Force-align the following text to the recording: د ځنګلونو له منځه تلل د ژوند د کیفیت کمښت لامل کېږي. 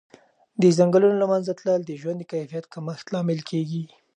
د 0.61 0.63
ځنګلونو 0.77 1.15
له 1.21 1.27
منځه 1.31 1.51
تلل 1.59 1.81
د 1.85 1.91
ژوند 2.01 2.17
د 2.21 2.29
کیفیت 2.33 2.65
کمښت 2.73 3.05
لامل 3.13 3.39
کېږي. 3.49 3.83